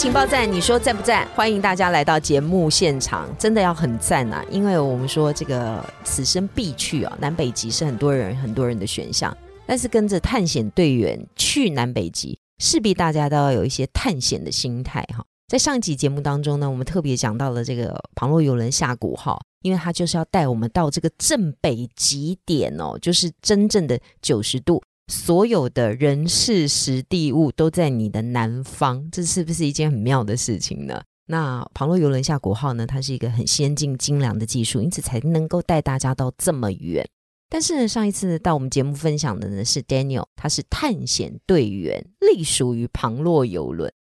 [0.00, 1.28] 情报站，你说赞不赞？
[1.34, 4.42] 欢迎大家来到节目现场，真的要很赞呐！
[4.50, 9.36] 因为我们说这个此生必去啊，南北极是很多人很多人的选项。
[9.66, 15.22] 但是跟着探险队员去南北极，势必大家都要有一些探险的心态哈。
[15.48, 31.02] 在上集节目当中呢，我们特别讲到了这个旁若游轮下谷号，因为他就是要带我们到这个正北极点哦，就是真正的九十度，所有的人事实地物都在你的南方，这是不是一件很妙的事情呢？
[31.26, 37.04] 那旁若游轮下国号呢，它是一个很先进精良的技术，因此才能够带大家到这么远。
[37.48, 43.92] 但是呢，上一次到我们节目分享的呢是 Daniel，他是探险队员，隶属于旁若游轮。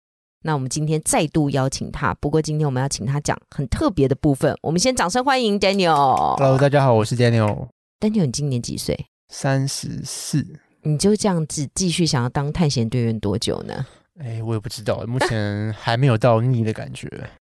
[0.43, 4.55] 那我们今天再度邀请他，不过今天我们要请他讲很特别的部分。
[4.61, 6.37] 我们先掌声欢迎 Daniel。
[6.37, 7.69] Hello，大家好，我是 Daniel。
[7.98, 9.06] Daniel，你今年几岁？
[9.31, 10.61] 三十四。
[10.83, 13.87] 你就这样子继续想要当探险队员多久呢？
[14.21, 17.09] 哎，我也不知道，目前还没有到腻的感觉。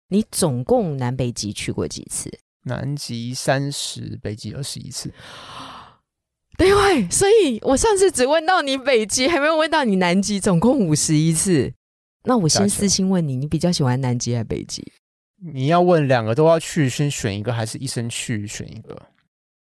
[0.09, 2.31] 你总共南北极去过几次？
[2.66, 5.11] 南极三十，北极二十一次。
[6.57, 11.73] 对位，所以我上次只问到你北极，还没有问到你南极，总共五十一次。
[12.25, 14.91] 那我先私信问你，你比较喜欢南极还是北极？
[15.53, 19.01] 你要问两个都要去，先选一个，还是一生去选一个？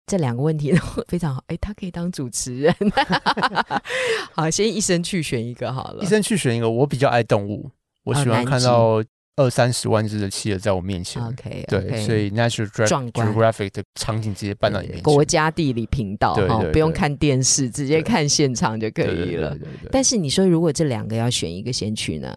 [0.08, 0.78] 这两个问题都
[1.08, 1.44] 非常好。
[1.48, 2.74] 哎，他可以当主持人。
[4.34, 6.04] 好，先一生去选一个好了。
[6.04, 7.70] 一生去选一个，我比较爱动物，
[8.06, 9.04] 我喜欢看到。
[9.40, 19.56] 二三十万只的企鹅在我面前，OK，对，所以 National Geographic 的场景直接搬到你面前，国家地理频道，哈，不用看电视，直接看现场就可以了。
[19.92, 22.36] 但是你说，如果这两个要选一个先去呢？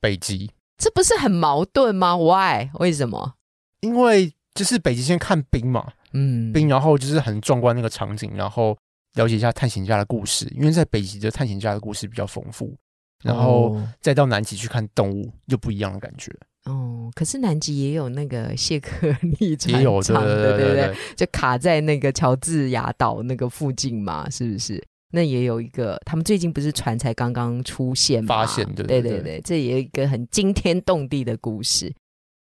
[0.00, 2.70] 北极，这不是很矛盾吗？Why？
[2.80, 3.34] 为什么？
[3.82, 8.76] 因为就是北极先看冰嘛，嗯，冰，然后就是很壮观那个场景，然后
[9.14, 12.76] 了解一下探险家的故事，因为在北极的探险家的故事比较丰富。
[13.22, 16.32] 然后再到南极去看动物，又不一样的感觉。
[16.64, 24.82] 哦，可是南极也有那个谢克利也有的，对对对，就卡在那个乔治亚岛那个附近嘛，是不是？
[25.12, 31.92] 那也有一个，他们最近不是船才刚刚出现发现的，对对对，这也有一个很惊天动地的故事。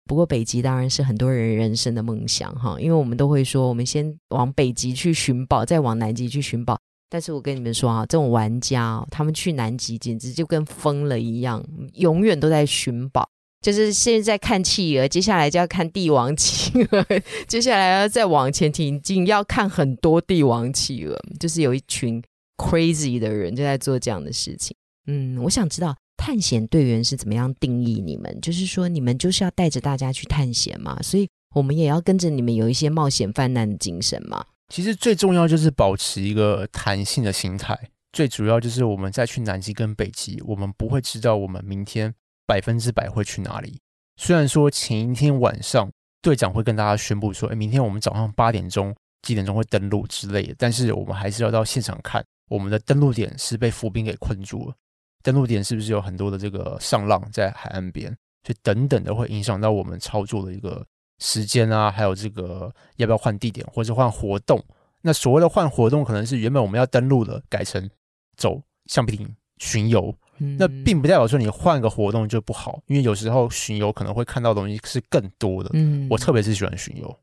[0.08, 6.76] 不过北极当然是很多人人生的梦想哈，因为我们都会说，我们先往北极去寻宝，再往南极去寻宝。
[7.10, 13.28] 但是我跟你们说啊，这种玩家，他们去南极简直就跟疯了一样，永远都在寻宝。
[13.60, 17.06] 就是现在看企鹅，接下来就要看帝王企鹅，
[17.46, 21.18] 接下来要再往前挺进，要看很多帝王企鹅。
[21.40, 22.22] 就是有一群
[22.56, 24.76] crazy 的人就在做这样的事情。
[25.06, 28.38] 嗯，我想知道探险队员是怎么样定义你们？
[28.42, 34.44] 就是说你们就是要带着大家去探险嘛，所以我们也要跟着你们有一些冒险犯难的精神嘛。
[34.68, 37.78] 其实最重要就是保持一个弹性的心态，
[38.12, 42.12] 最主要就是我们再去南极跟北极，我们不会知道我们明天
[42.46, 43.78] 百分之百会去哪里。
[44.20, 45.88] 虽然说前一天晚上
[46.20, 54.74] 队长会跟大家宣布说，哎，明天我们早上八点钟、几点钟会登陆之类的，但是我们还是要到现场看，我们的登陆点是被浮冰给困住了，
[55.22, 58.10] 登陆点是不是有很多的这个上浪在海岸边，
[58.44, 60.86] 所以等等的会影响到我们操作的一个。
[61.20, 64.64] 时间啊，还有这个要不要换地点，或者换活动？
[65.02, 67.90] 那所谓的换活动，可能是原本我们要登陆的，改成
[68.36, 70.14] 走橡皮艇巡游。
[70.56, 75.70] 那并不代表说你换个活动就不好，因为有时候巡游可能会看到东西是更多的。
[75.72, 77.18] 嗯，我特别是喜欢巡游。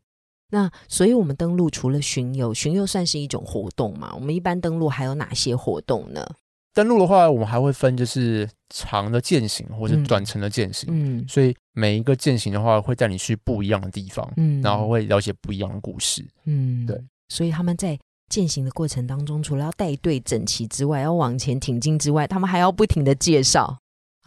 [0.49, 4.13] 那所以我们登录除了巡游，巡游算是一种活动嘛？
[4.13, 6.35] 我们一般登录还有哪些活动呢？
[6.75, 10.89] 登录的话，我们还会分就是长的践行或者短程的践行。
[10.91, 16.23] 嗯，所以每一个践行的话，会带你去不一样的地方，嗯，然后会了解不一样的故事。
[16.43, 17.01] 嗯，对。
[17.29, 17.97] 所以他们在
[18.29, 23.77] 践行的过程当中，除了要带队整齐之外，要往前挺进之外，他们还要不停的介绍。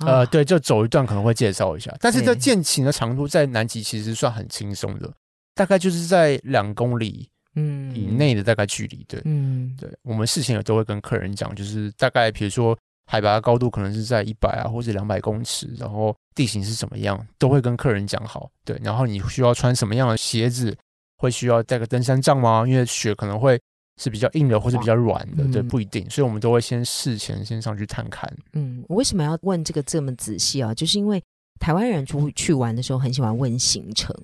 [0.06, 5.12] 呃，对，就走一段可能会介绍一下，但是这践行的长度在南极其实算很轻松的，
[5.54, 7.28] 大概就是在两公里。
[7.58, 20.76] 嗯，以内的大概距离，对，嗯，对，我们事前也都会跟客人讲，就是大概比如说海拔高度可能是在一百啊或者两百公尺，然后地形是怎么样，都会跟客人讲好，对，然后你需要穿什么样的鞋子，
[21.16, 22.64] 会需要带个登山杖吗？
[22.66, 23.60] 因为雪可能会
[24.00, 28.32] 是比较硬的或者比较软的，对，不一定，所以我们都会先事前先上去探看。
[28.52, 30.72] 嗯，我为什么要问这个这么仔细啊？
[30.72, 31.20] 就是因为
[31.58, 34.14] 台湾人出去玩的时候很喜欢问行程，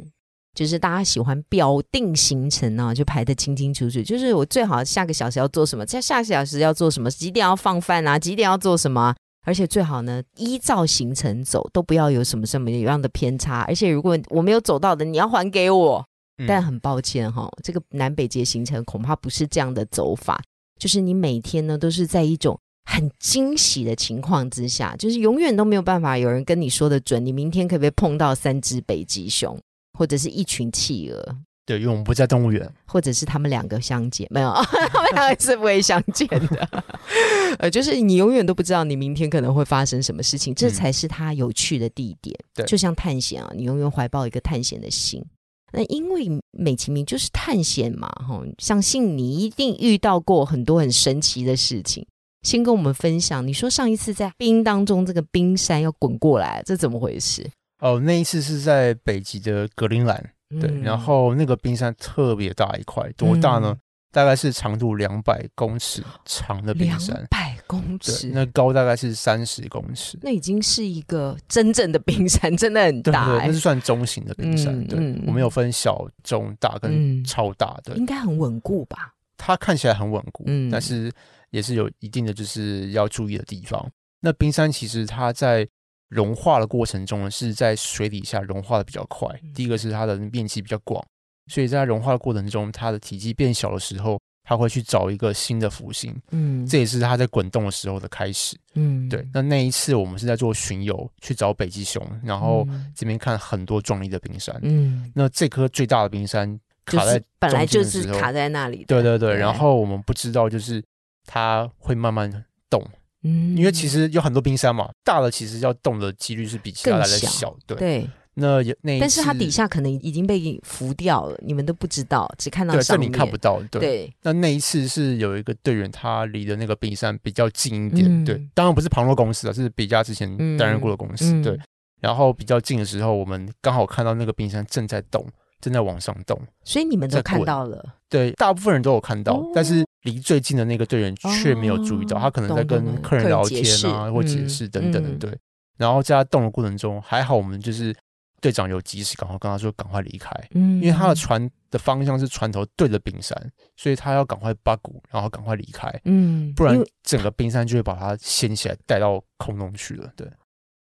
[0.54, 4.02] 就是大家喜欢表定行程呢、就排得清清楚楚。
[4.02, 9.16] 就是我最好下个小时要做什么，在下个小时要做什么，几点要放饭啊，几点要做什么啊。
[9.46, 13.60] 而且最好呢，依照行程走，都不要有什么什么样的偏差。
[13.68, 16.04] 而且如果我没有走到的，你要还给我。
[16.38, 20.42] 嗯但很抱歉哈，这个南北捷行程恐怕不是这样的走法，
[20.80, 22.58] 就是你每天呢都是在一种
[22.90, 29.56] 很惊喜的情况之下，就是永远都没有办法有人跟你说的准，你明天可不可以碰到三只北极熊，
[29.96, 34.50] 或者是一群企鹅，对，因为我们不在动物园，或者是他们两个相见，没有，
[34.92, 36.68] 他们两个是不会相见的。
[37.58, 42.36] 呃，就是你永远都不知道你明天可能会发生什么事情，这嗯才是它有趣的地点。
[42.54, 45.24] 对就像探险啊，你永远怀抱一个探险的心。
[45.72, 52.06] 那因为美其名就是探险嘛，哈，相信你一定遇到过很多很神奇的事情。
[52.42, 57.48] 先跟我们分享，你说上一次在冰当中，这个冰山要滚过来，这怎么回事？
[57.80, 60.16] 哦，那一次是在北极的格陵兰，
[60.60, 63.76] 对，嗯然后那个冰山特别大一块，多大呢？
[64.10, 74.86] 大概是长度两百公尺长的冰两山，百公对，尺，那高大概是三十公尺，那已经是一个真正的冰山，真的很对大、对，欸那是算中型的冰山。
[74.86, 74.96] 对，
[75.26, 79.12] 我们有分小、中、大跟嗯超大的，应该很稳固吧？
[79.36, 81.10] 它看起来很稳固，嗯但是
[81.50, 83.90] 也是有一定的就是要注意的地方。
[84.20, 85.68] 那冰山其实它在
[86.14, 89.28] 融化的过程中呢，是在水底下融化的比较快。
[89.42, 89.52] 嗯。
[89.52, 91.04] 第一个是它的面积比较广，
[91.48, 98.56] 所以在它融化的过程中，它的体积变小的时候，它会去找一个新的浮星，嗯，这也是它在滚动的时候的开始。
[98.74, 99.08] 嗯。
[99.08, 102.92] 对，那那一次我们是在做巡游去找北极熊，然后嗯。
[102.94, 104.56] 这边看很多壮丽的冰山。
[104.62, 110.80] 嗯，那这颗最大的冰山卡在本来就是卡在那里，对对对，然后我们不知道就是
[111.26, 112.86] 它会慢慢动，
[113.24, 117.56] 嗯因为其实有很多冰山嘛，大的其实要动的几率是比其他来的小小。
[117.66, 123.62] 对，对，那有那但是它底下可能已经被浮掉了，你们都不知道，只看到对，这你看不到。
[123.70, 128.06] 对，对，那那一次是有一个队员，他离的那个冰山比较近一点。
[128.06, 131.32] 嗯对，当然不是旁若公司啊，是比嘉之前担任过的公司。
[131.32, 131.58] 嗯对，
[132.00, 135.26] 然后比较近的时候，我们刚好看到那个冰山正在动，
[135.60, 136.38] 正在往上动。
[136.64, 145.10] 所以你们都看到了，对，大部分人都有看到，哦但是离最近的那个队员却没有注意到，哦他可能在跟客人聊天啊，或解嗯释等等的。
[145.10, 145.38] 嗯对，
[145.76, 147.94] 然后在他动的过程中，还好我们就是
[148.40, 153.36] 队长有及时赶快跟他说赶快离开，嗯因为他的船的方向是船头对着冰山，
[153.76, 160.12] 所以他要赶快八股，然后赶快离开，嗯，不然整个冰山就会把它掀起来带到空中去了。
[160.14, 160.26] 对，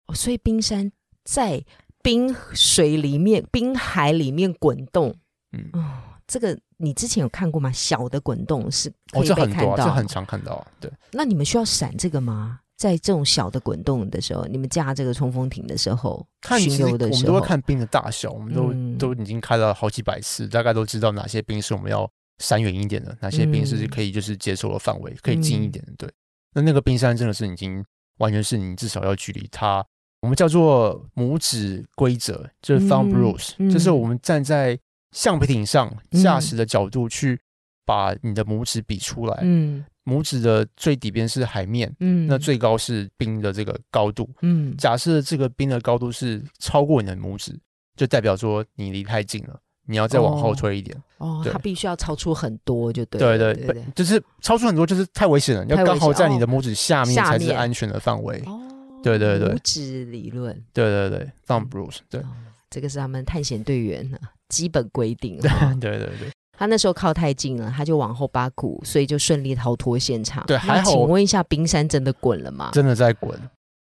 [0.07, 0.89] 哦所以冰山
[1.25, 1.61] 在
[2.01, 5.13] 冰水里面、冰海里面滚动，
[5.51, 5.99] 嗯，哦，
[6.29, 7.71] 这个你之前有看过吗？
[7.71, 10.67] 小的滚动是可哦，以这很多、啊，被看到，这很常看到啊。
[10.79, 12.59] 对，那你们需要闪这个吗？
[12.77, 25.91] 在这种小的滚动的时候，你们架这个冲锋艇的时候，巡看其实我游的时候，我们都会看冰的大小，我们都、嗯都已经开了好几百次，大概都知道哪些冰是我们要闪远一点的，哪些冰是嗯可以就是接受的范围，可以近一点的。
[25.97, 26.09] 对，
[26.53, 27.83] 那那个冰山真的是已经
[28.19, 29.85] 完全是你至少要距离它，
[30.21, 34.79] 我们叫做拇指规则，就是 thumb 嗯 rules，、嗯就是我们站在
[35.11, 37.39] 橡皮艇上嗯驾驶的角度去
[37.85, 41.93] 把你的拇指比出来，嗯拇指的最底边是海面。
[41.99, 47.55] 嗯，那最高是冰的这个高度，嗯假设这个冰的高度是超过你的拇指，
[47.95, 50.95] 就代表说你离太近了，你要再往后推一点。
[51.17, 53.83] 哦，对它必须要超出很多，就对对对对对。
[53.95, 58.41] 就是超出很多，就是太危险了，要刚好在你的拇指下面才是安全的范围。
[58.45, 58.59] 哦，
[59.03, 62.27] 对对对拇指理论，对对对，thumb rules，对哦
[62.69, 65.43] 这个是他们探险队员的基本规定了。
[65.79, 70.43] 对对对，他那时候靠太近了，他就往后八股，所以就顺利逃脱现场。
[70.45, 72.71] 对还好那请问一下，冰山真的滚了吗？
[72.73, 73.33] 真的在滚。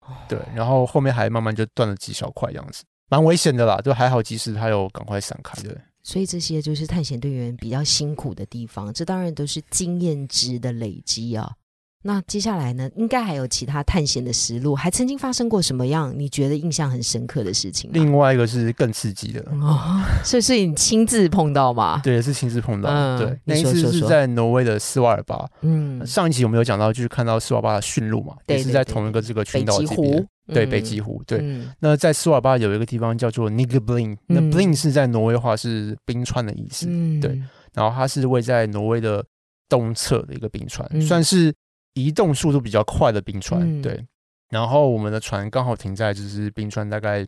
[0.01, 3.79] 哦对，然后后面还慢慢就断了几小块，样子，蛮危险的啦。
[3.83, 5.61] 就还好，及时他有赶快闪开。
[5.61, 11.51] 对，所以这些就是探险队员比较辛苦的地方，这当然都是经验值的累积啊。
[12.01, 17.89] 那接下来呢，应该还有其他探险的实录，还曾经发生过什么样你觉得印象很深刻的事情？
[17.93, 21.99] 另外一个是更刺激的，哦， 所以是你亲自碰到吗？
[22.01, 22.89] 对，是亲自碰到。
[22.89, 25.45] 嗯对，那一次是在挪威的斯瓦尔巴。
[25.61, 31.21] 嗯，上一集我们有讲到，就是看到斯瓦尔巴的驯鹿嘛，也是在同一个这个群岛极这边湖。，对，嗯北极湖。
[31.27, 37.41] 对，嗯那在斯瓦尔巴有一个地方叫做 Nigbling，那嗯 b l i n 是在挪威话是冰川的意思，嗯对，
[37.73, 39.21] 然后它是位在挪威的
[39.67, 41.53] 东侧的一个冰川，嗯算是
[42.05, 43.61] 移动速度比较快的冰川。
[43.61, 44.05] 嗯对，
[44.49, 47.25] 然后我们的船刚好停在就是冰川大概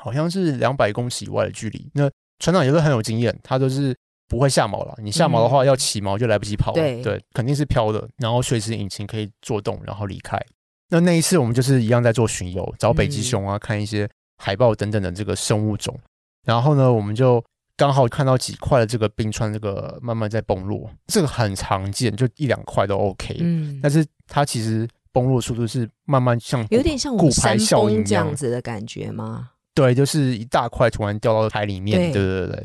[0.00, 1.90] 好像是两百公尺以外的距离。
[1.94, 3.96] 那船长也是很有经验，他都是
[4.28, 4.94] 不会下锚了。
[4.98, 6.74] 你下锚的话，嗯要起锚就来不及跑了。
[6.74, 10.40] 对对，肯定是飘的，然后随时引擎可以做动，然后离开。
[10.88, 15.98] 那那一次我们就是一样在做巡游，找北极嗯熊啊，看一些海豹等等的这个生物种。
[16.44, 17.42] 然后呢，我们就
[17.82, 23.36] 刚好看到几块的这个冰川，这个慢慢在崩落，这个很常见，就一两块都 OK。
[23.40, 29.50] 嗯，但是它其实崩落速度是慢慢像有点像我骨牌效应崩这样子的感觉吗？
[29.74, 32.64] 对，就是一大块突然掉到海里面，对对对。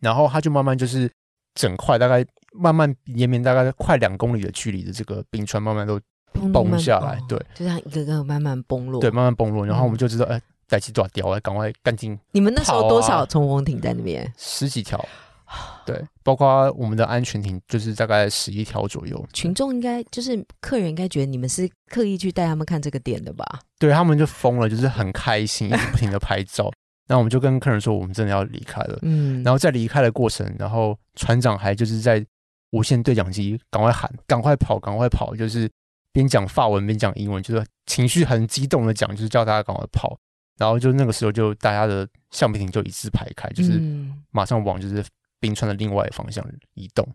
[0.00, 1.10] 然后它就慢慢就是
[1.54, 5.98] 整块大概慢慢延绵大概快两公里的距离的这个冰川慢慢都
[6.52, 9.00] 崩下来对就这样一个个慢慢崩落。
[9.00, 10.38] 对慢慢崩落，然后我们嗯就知道哎，
[10.72, 14.32] 带起抓掉，赶快赶紧你们那时候多少冲锋艇在那边？
[14.38, 14.98] 十几条，
[15.84, 23.44] 对，包括我们的安全艇就是大概十一条左右，群众应该就是客人应该觉得你们是刻意去带他们看这个点的吧？
[23.78, 26.72] 对他们就疯了，就是很开心，一直不停的拍照。
[27.06, 28.98] 然后我们就跟客人说，我们真的要离开了。
[29.02, 32.24] 嗯，然后在离开的过程，然后船长还就是在
[32.70, 35.70] 无线对讲机赶快喊，赶快跑，赶快跑，就是
[36.12, 40.16] 边讲法文边讲英文，就是情绪很激动的讲，就是叫大家赶快跑。
[40.62, 45.04] 然后就那个时候，就大家的橡皮艇就一字排开，就是嗯马上往就是
[45.40, 47.06] 冰川的另外方向移动。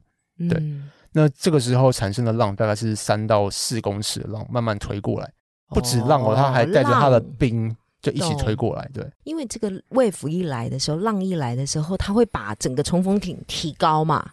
[0.50, 5.32] 对嗯那这个时候产生的浪大概是三到四公尺的浪，慢慢推过来，
[5.70, 8.88] 不止浪哦，它还带着它的浪冰就一起推过来。
[8.94, 14.30] 对，因为这个 wave 一来的时候，浪一来的时候，它会把整个冲锋艇提高嘛，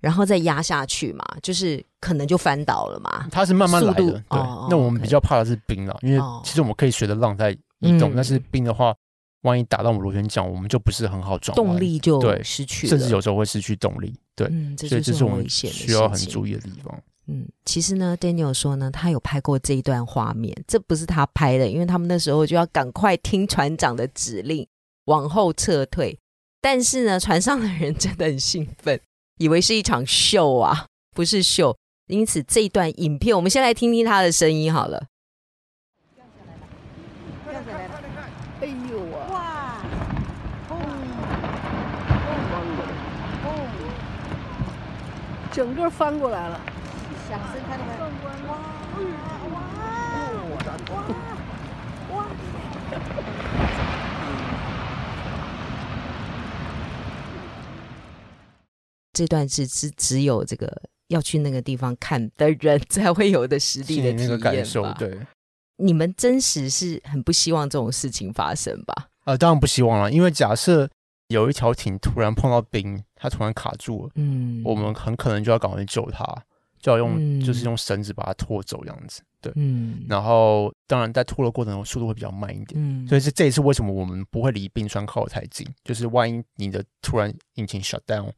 [0.00, 3.26] 然后再压下去嘛，就是可能就翻倒了嘛。
[3.30, 4.12] 它是慢慢来的。
[4.28, 8.94] 对那我们比较怕的是冰啦，因为哦其实我们可以随着浪在移动，嗯但是冰的话，
[9.42, 14.14] 万一打到我们螺旋桨，我们就不是很好转动，力就对失去了，甚至有时候会失去动力。
[14.34, 17.00] 对，嗯，这就所以这是我们需要很注意的地方。
[17.26, 24.66] 嗯，其实呢，Daniel 说呢，他有拍过这一段画面，这不是他拍的，因为他们那时候就要赶快听船长的指令
[25.04, 26.18] 往后撤退。
[26.60, 29.00] 但是呢，船上的人真的很兴奋，
[29.36, 31.76] 以为是一场秀啊，不是秀。
[32.08, 35.06] 因此这一段影片，我们先来听听他的声音好了。
[38.60, 39.84] 哎呦啊！
[40.70, 40.78] 哇，
[45.58, 46.60] 整个翻过来了。
[47.28, 47.90] 响声看到没？
[48.46, 48.54] 哇
[49.50, 49.58] 哇
[52.14, 52.26] 哇！
[59.12, 65.18] 这段是只只有这个要去那个地方看的人才会有的实地的体验感受吧，对。
[65.78, 69.08] 你们真实是很不希望这种事情发生吧？
[69.24, 70.88] 呃，当然不希望了，因为假设
[71.28, 76.24] 有一条艇突然碰到冰，它突然卡住了，嗯，我们很可能就要赶快救它，
[76.80, 79.22] 就要用、嗯就是用绳子把它拖走这样子。
[79.40, 82.70] 对，嗯然后当然在拖的过程中速度会比较慢一点。
[82.74, 88.32] 嗯所以是这也是为什么我们不会离冰川靠得太近，就是万一你的突然引擎 shut down，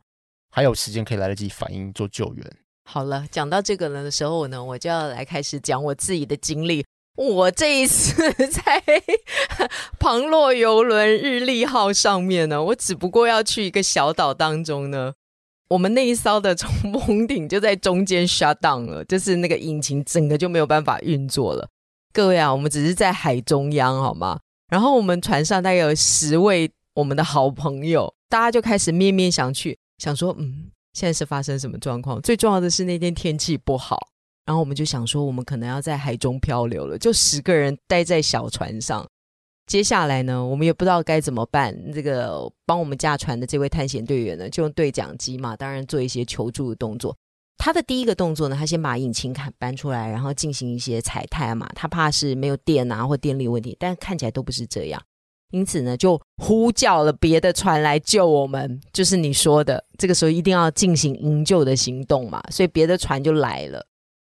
[0.50, 2.56] 还有时间可以来得及反应做救援。
[2.84, 6.84] 好了，讲到这个了的时候呢，我就要来开始讲我自己的经历。
[7.20, 8.82] 我这一次在
[10.00, 15.12] 旁洛游轮日丽号上面呢，我只不过要去一个小岛当中呢，
[15.68, 21.68] 我们那一艘的冲锋艇就在中间 shut down 了，就是那个引擎整个就没有办法运作了。
[22.10, 24.40] 各位啊，我们只是在海中央好吗？
[24.70, 32.18] 然后我们船上大概有十位我们的好朋友，大家就开始面面相觑，想说，嗯，现在是发生什么状况？
[32.22, 33.98] 最重要的是那天天气不好，
[34.46, 39.06] 然后我们就想说，我们可能要在海中漂流了，就十个人待在小船上。
[39.66, 41.72] 接下来呢，我们也不知道该怎么办。
[41.92, 47.16] 这个帮我们驾船的这位探险队员呢，就用对讲机嘛，当然做一些求助的动作。
[47.56, 51.70] 他的第一个动作呢，他先把引擎砍搬出来，然后进行一些踩踏嘛。
[51.76, 55.00] 他怕是没有电啊或电力问题，但看起来都不是这样。
[55.52, 63.84] 因此呢，就呼叫了别的船来救我们，就是你说的，这个时候一定要进行营救的行动嘛，所以别的船就来了，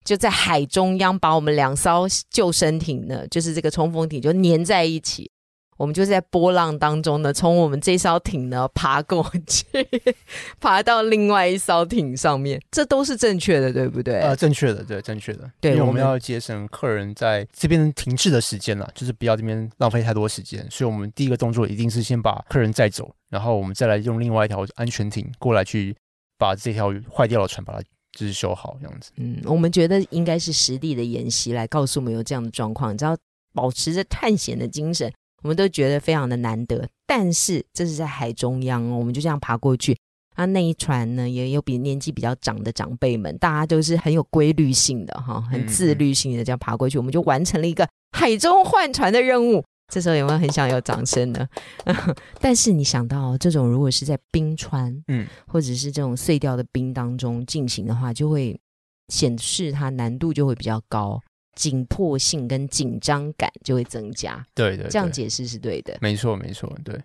[0.04, 5.30] 就在海中央把我们两艘救生艇呢，就是这个冲锋艇就粘在一起，
[5.78, 9.64] 我们就在波浪当中呢，从我们这艘艇呢爬过去，
[10.60, 14.20] 爬到另外一艘艇上面，这都是正确的，对不对？
[14.20, 25.96] 呃，正确的，对，正确的，因为我们对我们要节省客人在这边停滞的时间啦，就是不要这边浪费太多时间，所以我们第一个动作一定是先把客人载走，然后我们再来用另外一条安全艇过来去
[26.38, 27.82] 把这条坏掉的船把它
[28.14, 29.10] 就是修好，这样子。
[29.16, 33.16] 嗯，我们觉得应该是实地的演习来告诉我们有这样的状况，你知道，
[33.52, 36.88] 保持着探险的精神，我们都觉得非常的难得。
[37.06, 39.96] 但是这是在海中央哦，我们就这样爬过去。
[40.34, 49.64] 啊，那一船呢，也有比年纪比较长的长辈们，大家都是很有规律性的哈，很自律性的这样爬过去，我们就完成了一个海中换船的任务。
[49.94, 51.48] 这时候有没有很想有掌声呢？
[52.40, 58.60] 但是你想到、哦、这种如果是在冰川，嗯，或者是这种碎掉的冰当中进行的话，就会
[59.06, 61.22] 显示它难度就会比较高。
[61.54, 64.44] 紧迫性跟紧张感就会增加。
[64.52, 67.00] 对对，对这样解释是对的没错没错，对，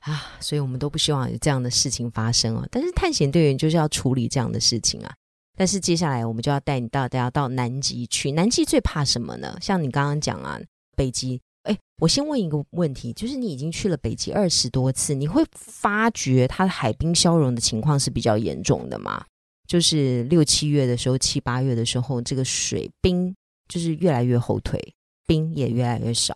[0.00, 2.66] 啊，所以我们都不希望有这样的事情发生哦。
[2.72, 5.14] 但是探险队员就是要处理这样的事情啊。
[5.56, 8.32] 但是接下来我们就要带你到大家到南极去。
[8.32, 9.56] 南极最怕什么呢？
[9.60, 10.58] 像你刚刚讲啊，
[10.96, 11.40] 北极。
[11.62, 19.24] 哎，我先问一个问题，就是你已经去了北极二十多次，你会发觉它的海冰消融的情况是比较严重的吗？
[19.66, 23.34] 就是六七月的时候，七八月的时候，这个水冰
[23.68, 24.78] 就是越来越后退，
[25.26, 26.34] 冰也越来越少。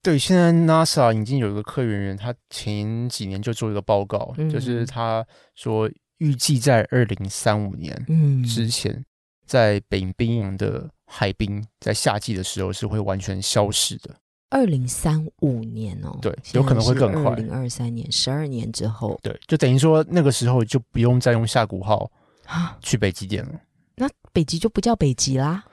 [0.00, 9.04] 对，现在 NASA 已经有一个科研员，他前几年就做一个报告，嗯就是他说预计在二零三五年嗯之前，
[9.44, 14.14] 在北冰洋的海冰在夏季的时候是会完全消失的。
[14.50, 17.32] 二零三五年哦，对有可能会更快。
[17.32, 19.18] 二零二三年，十二年之后。
[19.22, 22.10] 对，就等于说那个时候就不用再用下谷号
[22.46, 23.60] 啊，去北极点了，
[23.96, 25.64] 那北极就不叫北极啦，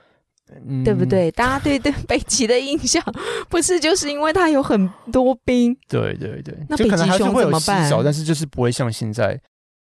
[0.67, 0.84] 嗯。
[0.84, 1.05] 对不？
[1.05, 1.32] 对？
[1.32, 3.01] 大家对 对北极的印象
[3.50, 7.89] 不是就是因为它有很多冰， 对对对，那北极熊会有稀怎么办？
[7.89, 9.39] 少，但是就是不会像现在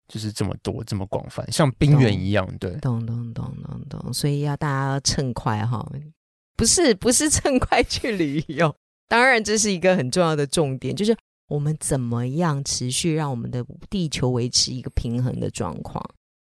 [0.08, 2.48] 就是这么多这么广泛，像冰原一样。
[2.58, 5.86] 对，懂懂懂懂懂，所以要大家要趁快哈，
[6.60, 8.76] 不是不是趁快去旅游，
[9.08, 11.16] 当然这是一个很重要的重点，就是
[11.48, 16.04] 我们怎么样持续让我们的地球维持一个平衡的状况，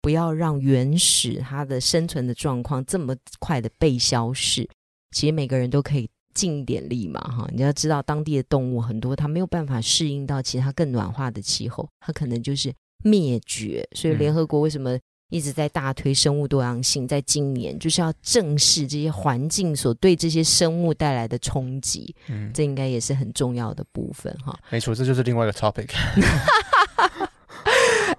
[0.03, 4.69] 不要让原始它的生存的状况这么快的被消逝。
[5.09, 12.71] 其实每个人都可以尽一点力嘛，哈，你要知道当地的动物很多，它没有办法适应到其他更暖化的气候，它可能就是
[13.03, 13.83] 灭绝。
[13.95, 14.99] 所以嗯联合国为什么
[15.35, 17.05] 一直在大推生物多样性？
[17.05, 24.57] 在今年就是要正视这些环境所对这些生物带来的冲击，嗯，这应该也是很重要的部分哈。
[24.69, 25.89] 没错，这就是另外一个 topic。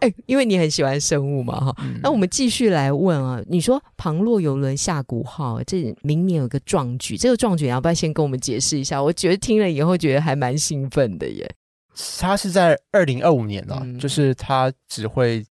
[0.01, 9.03] 哎，因为你很喜欢生物嘛哈，嗯那我们继续来问啊，你说旁洛游轮下古号，这明年有个壮举，这个壮举你要不要先跟我们解释一下？
[9.03, 11.51] 我觉得听了以后觉得还蛮兴奋的耶。
[12.19, 15.43] 他是在二零二五年了，嗯就是他只会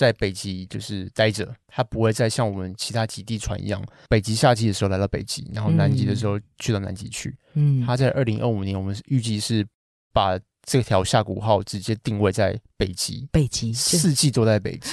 [0.00, 7.36] 在北极就是待着，它不会再像我们其他极地船一样，北极夏季的时候来到北极，然后南极的时候去到南极去。
[7.52, 9.62] 嗯它在二零二五年，我们预计是
[10.10, 14.88] 把这条下谷号直接定位在北极，北极四季都在北极。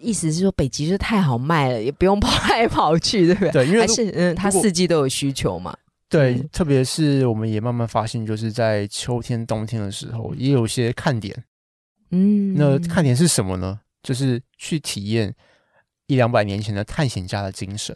[0.00, 3.50] 意思是说北极就太好卖了，也不用跑来跑去，对不对？
[3.50, 5.76] 对，因为还是嗯，它四季都有需求嘛。
[6.08, 11.44] 对嗯，特别是我们也慢慢发现，就是在秋天、冬天的时候，也有些看点。
[12.12, 13.78] 嗯，那看点是什么呢？
[14.06, 15.34] 就是去体验
[16.06, 17.94] 一两百年前的探险家的精神。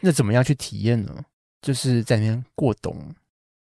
[0.00, 1.22] 那怎么样去体验呢？
[1.60, 2.96] 就是在那边过冬。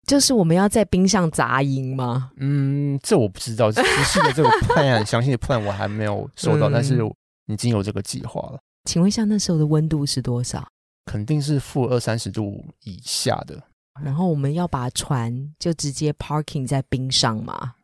[0.06, 2.32] 就是我们要在冰上砸营吗？
[2.36, 6.99] 嗯，这我不知道，仔细的这个 plan 详细的 plan 我还没有收到，嗯但是
[7.45, 10.67] 已经有这个计划了，请问一下，那时候的温度是多少？
[11.06, 13.63] 肯定是负二三十度以下的。
[14.04, 17.76] 然后我们要把船就直接 parking 在冰上嘛？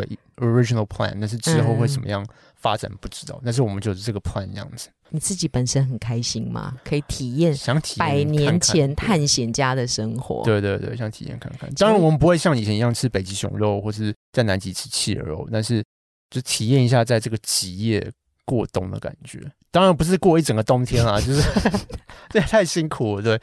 [0.00, 6.76] 对，original plan，但是之后会嗯怎么样发展不知道，但是我们就是这个 plan 这样子，你自己本身很开心吗？
[6.84, 11.72] 可以体验想体验百年前探险家的生活。，对对对，想体验看看。
[11.74, 15.82] 当然，我们不会像以前一样吃北极熊肉，或是在南极吃企鹅肉，但是
[16.30, 18.12] 就体验一下在这个极夜
[18.46, 19.38] 过冬的感觉。
[19.70, 21.42] 当然不是过一整个冬天啊， 就是
[22.30, 23.22] 这也太辛苦了。
[23.22, 23.40] 对，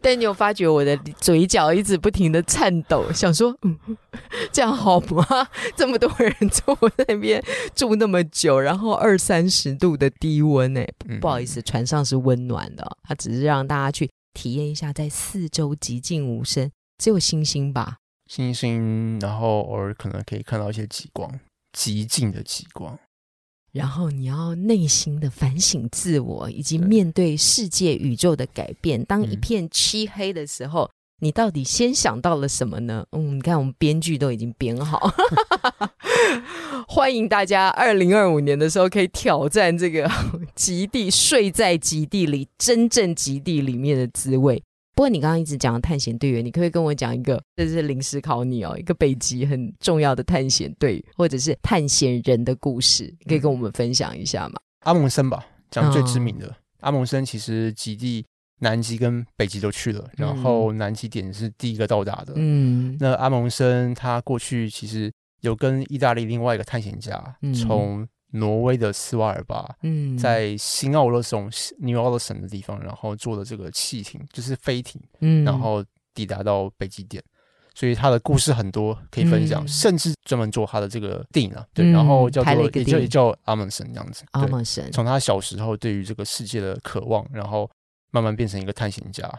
[0.00, 3.78] 但你有发觉我的嘴角一直不停的颤抖，想说，嗯，
[4.50, 5.24] 这样好吗？
[5.76, 7.40] 这么多人坐在那边
[7.76, 17.98] 住那么久，然后二三十度的低温，哎，嗯不好意思，船上是温暖的哦，它只是让大家去体验一下，在四周寂静无声，只有星星吧。
[18.26, 21.30] 星星，然后偶尔可能可以看到一些极光，
[21.70, 22.98] 极静的极光。
[23.72, 29.04] 然后你要内心的反省自我，以及面对世界宇宙的改变。
[29.04, 33.06] 当一嗯片漆黑的时候，你到底先想到了什么呢？
[33.12, 35.10] 嗯，你看我们编剧都已经编好，
[36.88, 40.10] 欢迎大家二零二五年的时候可以挑战这个
[40.54, 44.62] 极地，睡在极地里，真正极地里面的滋味。
[44.96, 47.38] 不过你刚刚一直讲探险队员，你可不可以跟我讲一个？
[47.54, 54.54] 这是临时考你哦，一个北极很重要的探险队或者是探险人的故事，你可以跟我们分享一下吗？
[54.86, 56.56] 阿蒙森吧，讲最知哦名的。
[56.80, 58.24] 阿蒙森其实极地
[58.60, 62.32] 南极跟北极都去了，然后南极点是第一个到达的。
[62.34, 70.16] 嗯那阿蒙森他过去其实有跟意大利另外一个探险家，嗯从挪威的斯瓦尔巴，嗯。
[70.16, 75.44] 在新奥勒松 New Orleans 的地方，然后做的这个汽艇，就是飞艇，嗯。
[75.44, 77.22] 然后抵达到北极点。
[77.74, 79.68] 所以他的故事很多可以分享，嗯。
[79.68, 82.98] 甚至专门做他的这个电影啊，对，嗯然后叫做也叫电影。
[83.00, 87.70] 也叫阿蒙森这样子，阿蒙森，从他小时候对于这个世界的渴望，然后
[88.12, 89.30] 慢慢变成一个探险家，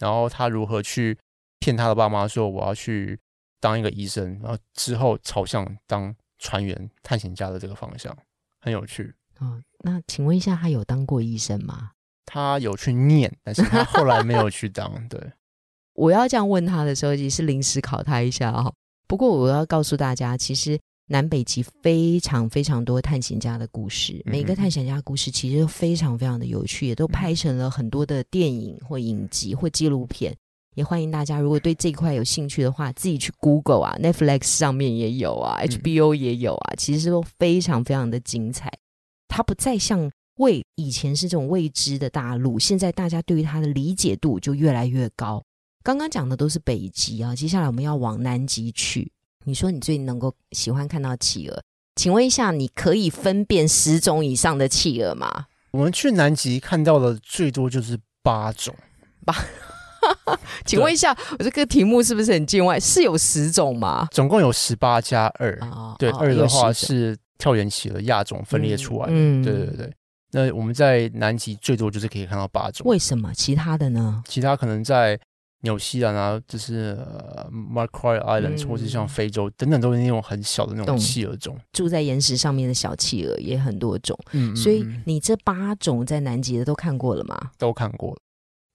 [0.00, 1.16] 然后他如何去
[1.60, 3.16] 骗他的爸妈说我要去
[3.60, 8.12] 当一个医生，然后之后朝向当船员、探险家的这个方向，
[8.66, 9.14] 很有趣。
[9.38, 11.92] 哦，那请问一下，他有当过医生吗？
[12.24, 14.92] 他有去念，但是他后来没有去当。
[15.08, 15.20] 对，
[15.94, 18.72] 我要这样问他的时候，也是临时考他一下哈、
[19.06, 20.76] 不过我要告诉大家，其实
[21.06, 30.36] 南北极非常非常多探险家的故事，每个嗯探险家的故事其实都非常非常的有趣，也都拍成了很多的电影或影集或纪录片。
[30.76, 38.70] 也欢迎大家，如果对这一块有兴趣的话，自己去 Google 啊，Netflix 上面也有啊嗯，HBO 也有啊，其实都非常非常的精彩。
[39.26, 45.42] 它不再像未以前是这种未知的大陆，现在大家对于它的理解度就越来越高。
[45.82, 49.10] 刚刚讲的都是北极啊，接下来我们要往南极去。
[49.44, 51.62] 你说你最能够喜欢看到企鹅，
[51.94, 55.46] 请问一下，你可以分辨十种以上的企鹅吗？
[55.70, 58.74] 我们去南极看到的最多就是八种，
[60.64, 62.78] 请问一下，我这个题目是不是很见外？
[62.80, 64.06] 是有十种吗？
[64.10, 65.58] 总共有十八加二。
[65.60, 69.12] 啊对，哦二的话有10种是跳远企鹅亚种分裂出来的。
[69.12, 69.92] 嗯对对对。
[70.32, 73.32] 那我们在南极最多就是可以看到八种，为什么？
[73.34, 74.22] 其他的呢？
[74.26, 75.18] 其他可能在
[75.62, 81.56] 纽西兰啊，就是呃 Macquarie Islands、嗯或是像非洲等等，都是那种很小的那种企鹅种。
[81.72, 87.52] 住在岩石上面的小企鹅也很多种，嗯，嗯所以嗯你这八种在南极的都看过了吗？
[87.56, 88.18] 都看过了。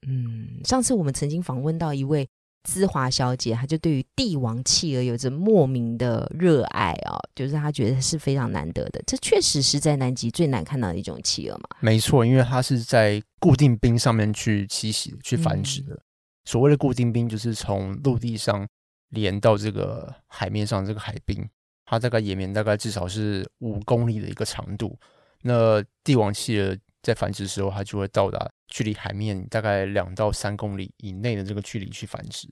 [0.08, 2.28] 嗯，上次我们曾经访问到一位
[2.64, 9.02] 资华小姐，她就对于帝王企鹅有着莫名的热爱啊、就是她觉得是非常难得的。
[9.06, 11.64] 这确实是在南极最难看到的一种企鹅嘛。
[11.80, 16.00] 没错，因为它是在固定冰上面去栖息、去繁殖的。
[16.46, 18.68] 所谓的固定冰，就是从陆地上
[19.10, 21.48] 连到这个海面上这个海冰，
[21.86, 24.98] 它大概延绵大概至少是五公里的一个长度。
[25.44, 32.48] 那帝王企鹅在繁殖的时候，它就会到达距离海面大概两到三公里以内的这个距离去繁殖。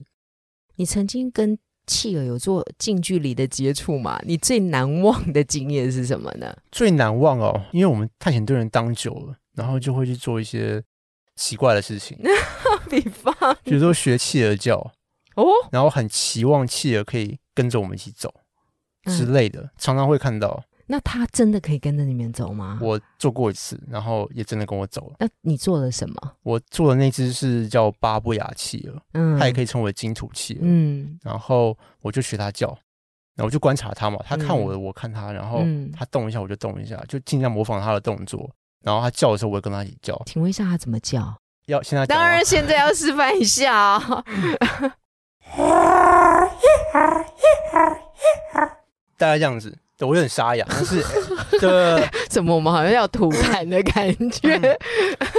[0.76, 4.20] 你曾经跟企鹅有做近距离的接触吗？
[4.24, 6.56] 你最难忘的经验是什么呢？
[6.70, 10.82] 最难忘哦，因为我们探险队人当久了，然后就会去做一些
[11.36, 12.18] 奇怪的事情，
[12.88, 13.34] 比方
[13.64, 14.92] 比如说学企鹅叫。
[15.36, 18.34] 哦，然后很期望企鹅可以跟着我们一起走
[19.04, 20.62] 之嗯，类的，常常会看到。
[20.90, 22.76] 那他真的可以跟着你们走吗？
[22.82, 25.14] 我做过一次，然后也真的跟我走了。
[25.20, 26.32] 那你做了什么？
[26.42, 30.60] 我做的那只是叫巴布亚企鹅，嗯，它也可以称为金土企鹅。
[30.64, 32.66] 嗯然后我就学它叫，
[33.36, 38.50] 然后我就观察它嘛，它看我的，我看它，然后嗯它动一下我就动一下，就尽量模仿它的动作。
[38.82, 40.20] 然后它叫的时候，我也跟它一起叫。
[40.26, 41.32] 请问一下它怎么叫？
[41.66, 44.00] 要现在当然，现在要示范一下啊、
[49.16, 49.78] 大概这样子。
[50.00, 51.04] 对我有点沙哑，但是
[51.60, 54.58] 对怎么我们好像要吐痰的感觉？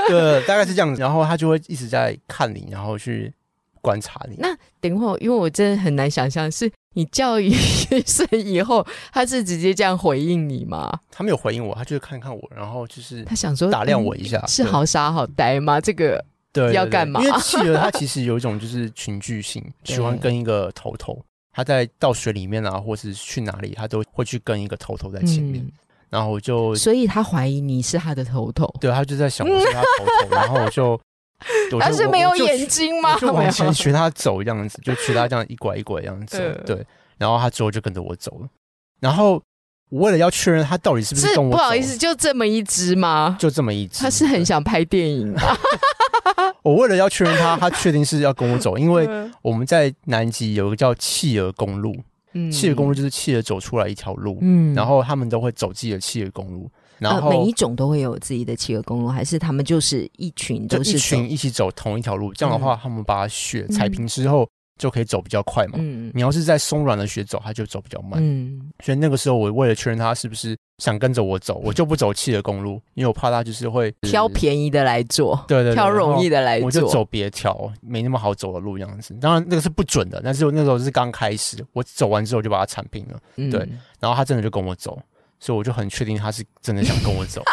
[0.08, 1.02] 对，大概是这样子。
[1.02, 3.34] 然后他就会一直在看你，然后去
[3.82, 4.36] 观察你。
[4.38, 7.52] 那等会儿，因为我真的很难想象，是你叫一
[8.06, 11.00] 声以后，他是直接这样回应你吗？
[11.10, 15.82] 他没有回应我，他就是看看我，然后就是他想说打量我一下嗯是好傻好呆吗？
[15.82, 21.19] 这个对对对要干嘛因为企鹅它其实有一种就是群聚性，喜欢跟一个头头。
[21.54, 25.64] 它在到水里面啊，或是去哪里，他都会去跟一个头头在前面。
[25.64, 25.72] 嗯，
[26.10, 31.00] 然后我就所以他怀疑你是他的头头，对他就在想我是他头头， 然后我就
[31.80, 33.16] 他是没有眼睛吗？
[33.16, 36.38] 我就往前学他走这样子，就学他这样一拐一拐这样走。
[36.40, 36.86] 嗯对，
[37.18, 38.48] 然后他之后就跟着我走了。
[39.00, 39.42] 然后
[39.90, 43.36] 我为了要确认他到底是不是跟我走，不好意思，就这么一只吗？
[43.40, 44.00] 就这么一只。
[44.02, 45.58] 他是很想拍电影吧？
[46.63, 49.32] 我为了要确认他， 他确定是要跟我走，因为嗯。
[49.41, 51.95] 我们在南极有一个叫企鹅公路，
[52.34, 52.52] 嗯。
[52.52, 54.74] 企鹅公路就是企鹅走出来一条路，嗯。
[54.76, 56.69] 然后他们都会走自己的企鹅公路，
[57.00, 64.47] 然后、呃、每一种都会有自己的企鹅公路，还是他们就是一群就是群一起走同一条路，这样的话，他们把雪踩平之后
[64.82, 65.76] 就可以走比较快嘛。
[65.78, 68.20] 嗯你要是在松软的雪走，它就走比较慢。
[68.20, 76.38] 嗯所以那个时候，我为了确认它是不是想跟着我走，我就不走企鹅公路，因为我怕它就是会挑便宜的来做，对对对挑容易的。
[76.38, 79.13] 的来做，我就走别条没那么好走的路，这样子。
[79.22, 83.20] 当然那个是不准的，但是我那时候是刚开始，我走完之后就把它铲平了。
[83.36, 83.60] 嗯对
[84.00, 85.00] 然后他真的就跟我走，
[85.39, 87.44] 所以我就很确定他是真的想跟我走。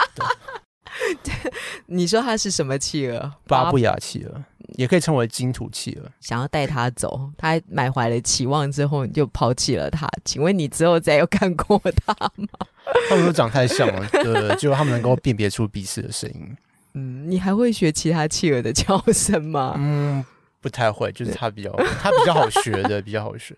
[1.23, 1.33] 对，
[1.87, 3.31] 你说他是什么企鹅？
[3.47, 4.43] 巴布亚企鹅
[4.77, 6.11] 也可以称为金土企了。
[6.21, 10.09] 想要带他走，他满怀了期望之后，你就抛弃了他。
[10.25, 12.49] 请问你之后再有看过他吗？
[13.09, 16.57] 他们都长太像了，对，就他们能够辨别出彼此的声音。
[16.95, 19.75] 嗯，你还会学其他企鹅的叫声吗？
[19.77, 20.25] 嗯，
[20.61, 23.57] 不太会，就是他比较他比较好学的， 比较好学。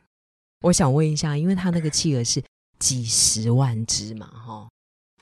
[0.63, 2.43] 我想问一下，因为他那个企鹅是
[2.79, 4.69] 几十万只嘛，哈，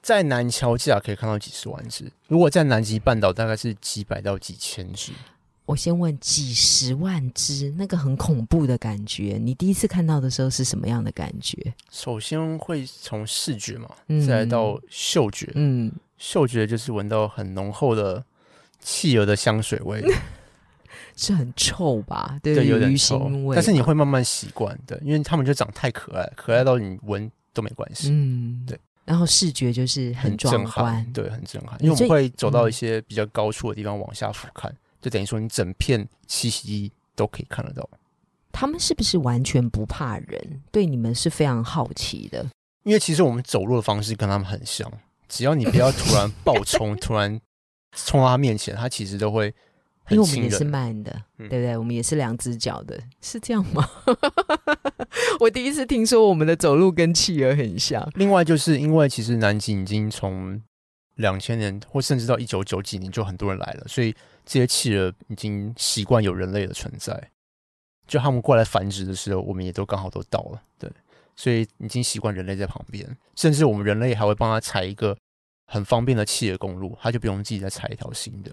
[0.02, 5.12] 在南乔治亚可以看到几十万只，如果在南极半岛大概是几百到几千只。
[5.68, 9.38] 我先问几十万只，那个很恐怖的感觉。
[9.38, 11.74] 你第一次看到的时候是什么样的感觉？
[11.90, 15.52] 首先会从视觉嘛，嗯再到嗅觉。
[15.56, 18.24] 嗯，嗅觉就是闻到很浓厚的
[18.80, 20.02] 汽油的香水味，
[21.14, 22.40] 是很臭吧？
[22.42, 23.30] 对，对，有点臭。
[23.54, 28.78] 但是你，会慢慢习惯的，因为他们就长太可爱，可爱到你闻都没关系，嗯，对。
[29.04, 31.76] 然后视觉就是很壮震撼观，，对，很震撼。
[31.82, 37.88] 因为我们会走到一些比较高处的地方往下俯瞰，就等于说你整片栖息地都可以看得到。
[38.52, 40.62] 他们是不是完全不怕人？
[40.72, 42.44] 对你们是非常好奇的。
[42.82, 44.90] 因为其实我们走路的方式跟他们很像，
[45.28, 47.38] 只要你不要突然暴冲， 突然
[47.92, 49.54] 冲到他面前，他其实都会
[50.02, 50.64] 很信因为我们也是。
[50.64, 51.76] 慢的，嗯对不对？
[51.76, 53.88] 我们也是两只脚的，是这样吗？
[55.38, 58.10] 我第一次听说我们的走路跟企鹅很像。
[58.14, 60.60] 另外，就是因为其实南极已经从
[61.16, 64.14] 两千年或甚至到一九九几年就很多人来了，所以
[64.48, 67.30] 这些企鹅已经习惯有人类的存在。
[68.06, 70.90] 就他们过来繁殖的时候，我们也都刚好都到了，对，
[71.36, 73.06] 所以已经习惯人类在旁边，
[73.36, 75.14] 甚至我们人类还会帮他踩一个
[75.66, 78.50] 很方便的企鹅公路，他就不用自己再踩一条新的。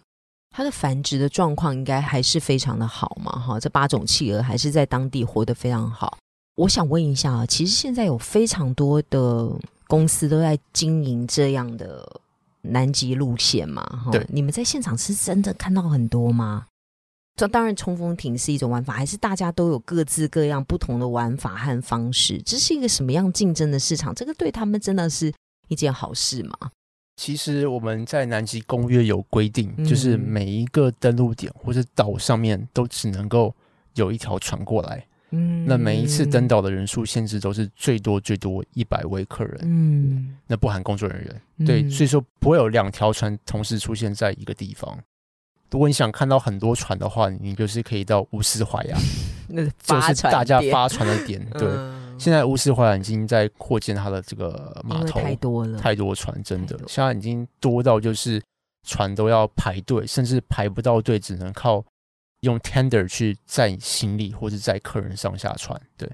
[0.49, 6.17] 它的繁殖的状况应该还是非常的好嘛，哈，这八种企鹅还是在当地活得非常好。
[6.55, 9.49] 我想问一下啊，其实现在有非常多的
[9.87, 12.21] 公司都在经营这样的
[12.71, 16.67] 南极路线嘛，哈对，你们在现场是真的看到很多吗？
[17.35, 22.41] 这当然，冲锋艇是一种玩法，还是大家都有各自各样不同的玩法和方式？
[22.45, 24.15] 这是一个什么样竞争的市场？
[24.15, 25.33] 这个对他们真的是
[25.67, 26.57] 一件好事吗？
[27.17, 33.53] 其实我们在南极公约有规定，嗯就是每一个登陆点或者岛上面都只能够
[33.95, 35.05] 有一条船过来。
[35.31, 35.65] 嗯。
[35.65, 41.65] 那每一次登，岛的人数限制都是最多最多一百位客人，嗯，那不含工作人员。
[41.65, 41.91] 对，嗯。
[41.91, 44.97] 所以说不会有两条船同时出现在一个地方。
[45.71, 48.97] 如果你想看到很多船的话，你就是可以到乌斯怀亚，
[49.49, 51.45] 那就是大家发发船的点。
[51.57, 52.15] 对，嗯。
[52.17, 56.79] 现在乌斯怀亚已经在扩建它的这个码头，太多了，太多船，真的。
[56.87, 58.41] 现在已经多到就是
[58.87, 61.83] 船都要排队，甚至排不到队，只能靠
[62.45, 65.79] 用 tender 去载行李或者载客人上下船。
[65.97, 66.09] 对，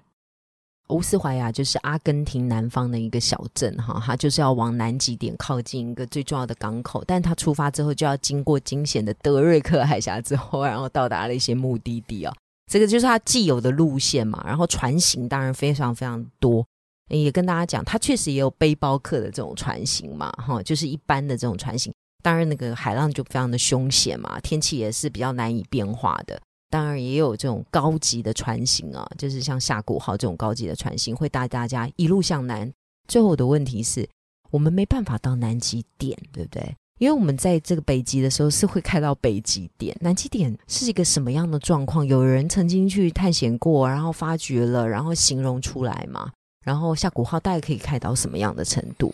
[0.89, 12.33] 乌斯怀亚就是阿根廷南方的一个小镇哈，它就是要往南极点靠近一个最重要的港口，但它出发之后就要经过惊险的德瑞克海峡之后，然后到达了一些目的地哦。
[12.71, 16.65] 这个就是它既有的路线嘛，然后船型当然非常非常多。
[17.09, 21.93] 也跟大家讲，它确实也有背包客的这种船型嘛，哈，就是一般的这种船型。
[22.21, 26.39] 当然，那个海浪就非常的凶险嘛，天气也是比较难以变化的。
[26.69, 32.71] 当然也有这种高级的船型啊，就是像夏古号这种高级的船型，会带大家一路向南。
[33.07, 34.07] 最后的问题是，
[34.51, 36.75] 我们没办法到南极点，对不对？
[36.99, 42.05] 因为我们在这个北极的时候是会开到北极点，南极点是一个什么样的状况？
[42.05, 46.31] 有人曾经去探险过，然后发掘了，然后形容出来嘛？
[46.63, 49.13] 然后下古号大概可以开到什么样的程度？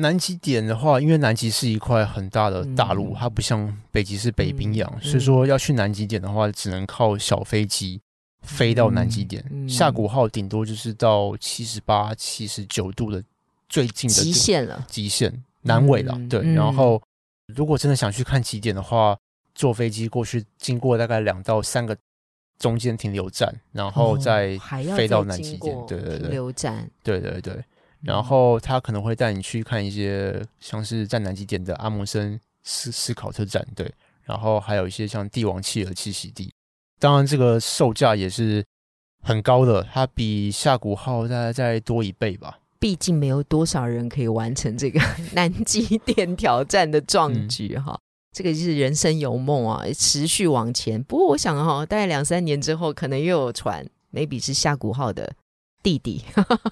[0.00, 8.00] 南极点的话，因为南极是一块很大的大陆，嗯它不像北极是北冰洋，嗯所以说要去南极点的话，只能靠小飞机
[8.42, 9.44] 飞到南极点。
[9.68, 13.22] 下古号顶多就是到七十八、七十九度的
[13.68, 16.54] 最近的极限了，极限南纬了，对。
[16.54, 17.02] 然后
[17.48, 19.18] 如果真的想去看极点的话，
[19.54, 21.96] 坐飞机过去，经过大概两到三个
[22.60, 24.56] 中间停留站，然后哦再
[24.96, 27.64] 飞到南极点对对对，留站，对对对。
[28.02, 33.92] 嗯然后他可能会带你去看一些像是在南极点的阿蒙森斯斯考特站，对。
[34.24, 36.52] 然后还有一些像帝王企鹅栖息地，
[37.00, 38.62] 当然这个售价也是
[39.22, 42.58] 很高的，它比下古号大概再多一倍吧。
[42.78, 45.00] 毕竟没有多少人可以完成这个
[45.32, 47.98] 南极点挑战的壮举哈。
[48.36, 51.02] 这个就是人生有梦啊，持续往前。
[51.02, 55.32] 不过我想哈、大概两三年之后，可能又有船，maybe 是下古号的
[55.88, 56.22] 弟弟，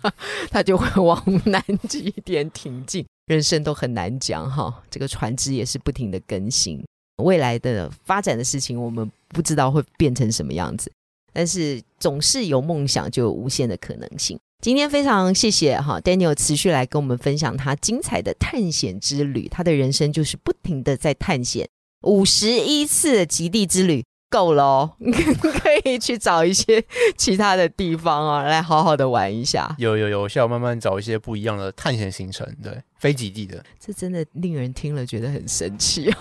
[0.51, 3.07] 他就会往南极点挺进。
[3.27, 6.85] 人生都很难讲哈，这个船只也是不停的更新，
[7.23, 10.93] 未来的发展的事情我们不知道会变成什么样子。
[11.33, 14.39] 但是总是有梦想，就有无限的可能性。
[14.63, 21.69] 今天非常谢谢哈 Daniel 持续来跟我们分享他精彩的探险之旅，他的人生就是不停的在探险，
[22.03, 24.93] 五十一次极地之旅够了哦，
[25.41, 26.83] 可以去找一些
[27.17, 29.75] 其他的地方啊，来好好的玩一下。
[29.79, 33.63] 有有有，现在我慢慢找一些不一样的探险行程，对，非极地的。
[33.79, 36.13] 这真的令人听了觉得很神奇。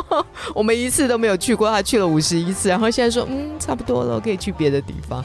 [0.54, 5.24] 我们一次都没有去过，他去了五十一次，然后现在说嗯差不多了，可以去别的地方。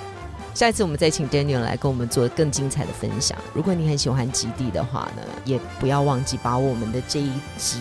[0.56, 3.38] 下一次我们再请 Daniel 来跟我们做更精彩的分享。
[3.54, 7.80] 如果你很喜欢极地的话呢，也不要忘记把我们的这一集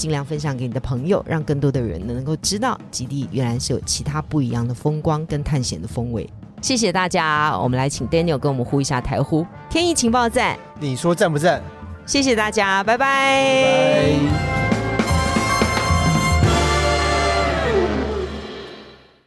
[0.00, 6.26] 尽量分享给你的朋友，让更多的人能够知道极地原来是有其他不一样的风光跟探险的风味。
[6.62, 10.58] 谢谢大家，我们来请 Daniel 跟我们呼一下台呼天意情报站。
[10.78, 11.62] 你说赞不赞？
[12.06, 14.79] 谢谢大家，拜拜拜。